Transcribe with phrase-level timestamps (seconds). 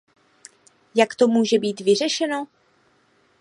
[0.95, 2.47] Jak to může být vyřešeno?